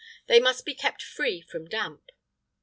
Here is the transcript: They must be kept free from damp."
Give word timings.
They 0.25 0.39
must 0.39 0.65
be 0.65 0.73
kept 0.73 1.03
free 1.03 1.41
from 1.41 1.65
damp." 1.67 2.09